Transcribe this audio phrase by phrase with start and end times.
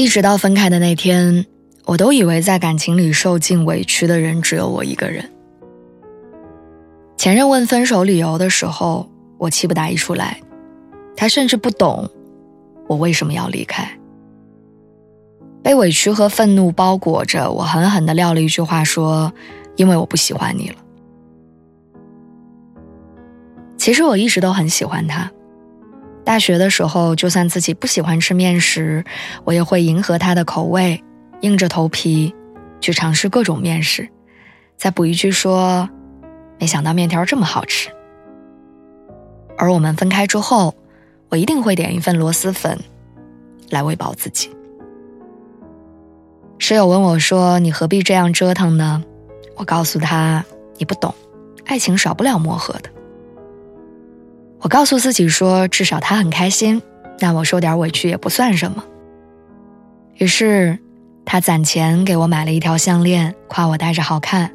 [0.00, 1.44] 一直到分开的那天，
[1.84, 5.30] 我都以为在感情里受尽委屈的人只有我一个人。
[7.18, 10.40] 前任问分手理由的时候，我气不打一处来，
[11.14, 12.08] 他甚至不懂
[12.88, 13.86] 我为什么要离开。
[15.62, 19.30] 被委屈和愤怒包裹着，我狠狠地撂了一句话说
[19.76, 20.76] ：“因为我不喜欢你了。”
[23.76, 25.30] 其实我一直都很喜欢他。
[26.30, 29.04] 大学的时候，就算自己不喜欢吃面食，
[29.42, 31.02] 我也会迎合他的口味，
[31.40, 32.32] 硬着头皮
[32.80, 34.08] 去尝试各种面食，
[34.76, 35.90] 再补一句说
[36.56, 37.90] ：“没想到面条这么好吃。”
[39.58, 40.72] 而我们分开之后，
[41.30, 42.78] 我一定会点一份螺蛳粉
[43.68, 44.50] 来喂饱自己。
[46.60, 49.02] 室友问我说：“你何必这样折腾呢？”
[49.58, 50.44] 我告诉他
[50.78, 51.12] ：“你不懂，
[51.66, 52.88] 爱情少不了磨合的。”
[54.60, 56.82] 我告诉自己说，至少他很开心，
[57.18, 58.84] 那我受点委屈也不算什么。
[60.16, 60.78] 于是，
[61.24, 64.50] 他攒钱给我买了一条项链，夸我戴着好看。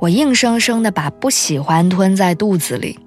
[0.00, 2.98] 我硬生生的把不喜欢吞在肚子里。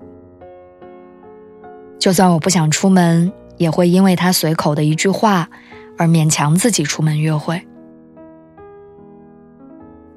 [1.98, 5.50] 就算我不想出门，也会因为他随口的一句话，
[5.98, 7.66] 而勉强自己出门约会。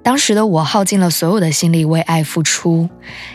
[0.06, 2.88] 当时的我耗尽了所有的心力为爱付出，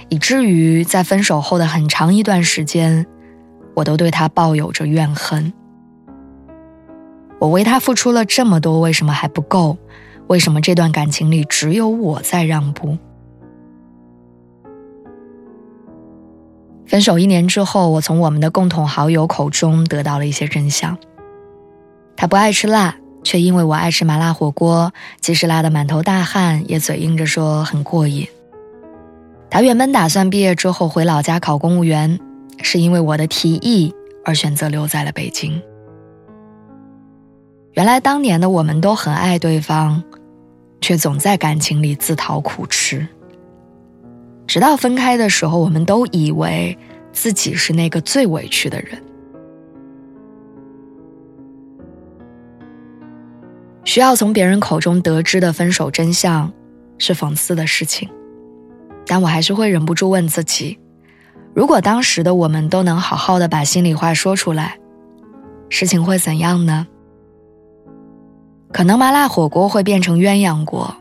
[0.07, 3.05] 以至于在分手后的很长一段时间，
[3.73, 5.51] 我都对他抱有着怨恨。
[7.39, 9.77] 我为他付出了这么多，为什么还不够？
[10.27, 12.97] 为什么这段感情里只有我在让步？
[16.85, 20.97] 分手一年之后，我从我们的共同好友口中得到了一些真相。
[22.15, 23.00] 他不爱吃辣。
[23.23, 28.27] 却因为我爱吃麻辣火锅，即使辣得满头大汗，也嘴硬着说很过瘾。
[29.49, 32.19] 他原本打算毕业之后回老家考公务员，
[32.61, 33.93] 是因为我的提议
[34.23, 35.61] 而选择留在了北京。
[37.73, 40.03] 原来当年的我们都很爱对方，
[40.79, 43.07] 却总在感情里自讨苦吃。
[44.47, 46.77] 直到分开的时候，我们都以为
[47.13, 49.01] 自己是那个最委屈的人。
[53.91, 56.49] 需要从别人口中得知的分手真相，
[56.97, 58.07] 是讽刺的事情，
[59.05, 60.79] 但我还是会忍不住问自己：
[61.53, 64.79] 如果当时的我们都能好好的把心里话说出来，
[65.67, 66.87] 事情会怎样呢？
[68.71, 70.95] 可能麻辣火锅会变成鸳鸯锅，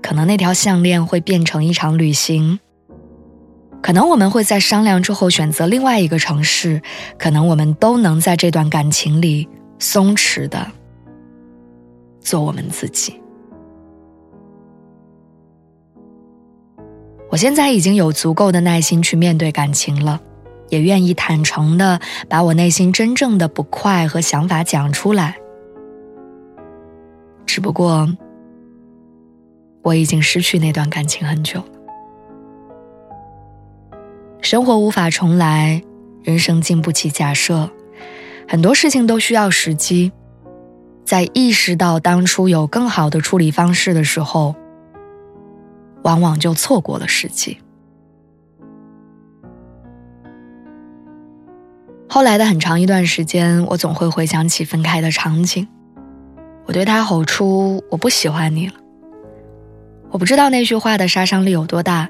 [0.00, 2.58] 可能那条项链会变成一场旅行，
[3.82, 6.80] 可能我们会在商量之后选择另外一个城市，
[7.18, 9.46] 可能我们都能在这段感情里
[9.78, 10.66] 松弛的。
[12.30, 13.20] 做我们自己。
[17.28, 20.20] 我现在已经有足够的耐心去面对感情了，
[20.68, 25.36] 也愿意坦诚的把我内心真正的不快和想法讲出来。
[27.46, 28.08] 只不过，
[29.82, 31.66] 我已经失去那段感情很久了。
[34.40, 35.82] 生活无法重来，
[36.22, 37.68] 人生经不起假设，
[38.48, 40.12] 很多事情都需要时机。
[41.04, 44.54] 在意识到当初有更好的处理方式的时候，
[46.02, 47.58] 往往就错过了时机。
[52.08, 55.68] 后来的很长一段时间，我总会回想起分开的场景。
[56.66, 58.74] 我对他吼出：“我不喜欢你了。”
[60.10, 62.08] 我不知道那句话的杀伤力有多大，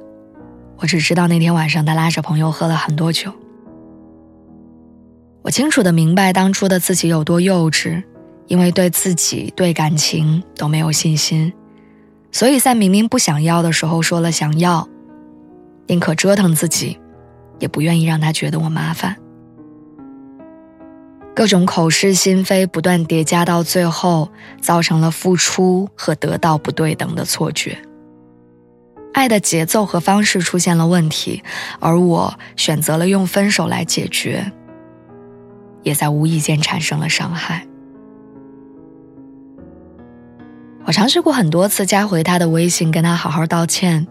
[0.78, 3.32] 我只知道那天晚上他拉着朋友喝了很多酒。
[5.42, 8.02] 我清楚的明白当初的自己有多幼稚。
[8.50, 11.52] 因为对自己、对感情都没有信心，
[12.32, 14.88] 所以在明明不想要的时候说了想要，
[15.86, 16.98] 宁可折腾自己，
[17.60, 19.16] 也不愿意让他觉得我麻烦。
[21.32, 24.28] 各种口是心非不断叠加到最后，
[24.60, 27.78] 造成了付出和得到不对等的错觉。
[29.14, 31.40] 爱的节奏和方式出现了问题，
[31.78, 34.50] 而我选择了用分手来解决，
[35.84, 37.64] 也在无意间产生了伤害。
[40.86, 44.06] 我尝试过很多次加回他的微信，跟他好好道歉，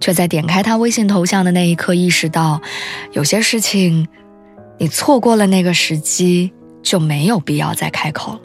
[0.00, 2.60] 却在点开他微信头像的那一刻意识到，
[3.12, 4.08] 有些事情
[4.78, 6.52] 你错过了那个时机，
[6.82, 8.40] 就没有必要再开口了。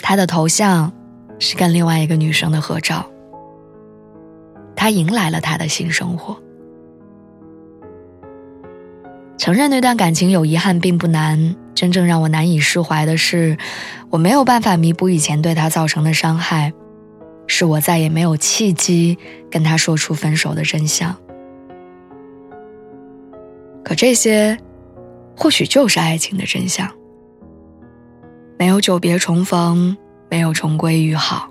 [0.00, 0.92] 他的头像
[1.38, 3.04] 是跟另外一个女生的合照。
[4.76, 6.36] 他迎来了他的新生活。
[9.38, 13.56] 承认那段感情有遗憾并不难，真正让我难以释怀的是，
[14.10, 16.72] 我没有办法弥补以前对他造成的伤害，
[17.46, 19.18] 是我再也没有契机
[19.50, 21.16] 跟他说出分手的真相。
[23.84, 24.58] 可这些，
[25.36, 26.88] 或许就是爱情的真相。
[28.58, 29.96] 没有久别重逢，
[30.30, 31.48] 没有重归于好，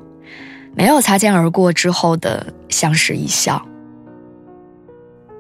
[0.76, 3.62] 没有擦肩而过之后的相视一笑，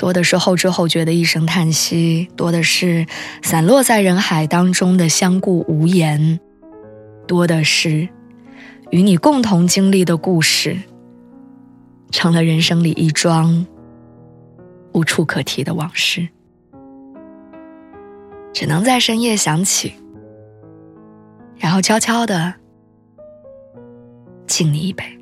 [0.01, 3.05] 多的是后知后觉的一声叹息，多的是
[3.43, 6.39] 散落在人海当中的相顾无言，
[7.27, 8.09] 多的是
[8.89, 10.75] 与你共同经历的故事，
[12.09, 13.63] 成了人生里一桩
[14.93, 16.27] 无处可提的往事，
[18.51, 19.93] 只能在深夜想起。
[21.59, 22.51] 然后悄悄的
[24.47, 25.20] 敬你一杯。